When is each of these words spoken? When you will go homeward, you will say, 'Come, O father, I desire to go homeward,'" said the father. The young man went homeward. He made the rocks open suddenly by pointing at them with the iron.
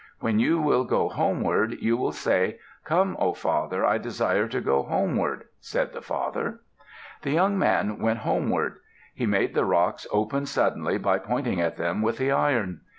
When 0.19 0.39
you 0.39 0.59
will 0.59 0.83
go 0.83 1.09
homeward, 1.09 1.75
you 1.79 1.95
will 1.95 2.11
say, 2.11 2.57
'Come, 2.85 3.15
O 3.19 3.33
father, 3.33 3.85
I 3.85 3.99
desire 3.99 4.47
to 4.47 4.59
go 4.59 4.81
homeward,'" 4.81 5.43
said 5.59 5.93
the 5.93 6.01
father. 6.01 6.61
The 7.21 7.29
young 7.29 7.55
man 7.59 7.99
went 7.99 8.21
homeward. 8.25 8.79
He 9.13 9.27
made 9.27 9.53
the 9.53 9.63
rocks 9.63 10.07
open 10.11 10.47
suddenly 10.47 10.97
by 10.97 11.19
pointing 11.19 11.61
at 11.61 11.77
them 11.77 12.01
with 12.01 12.17
the 12.17 12.31
iron. 12.31 12.81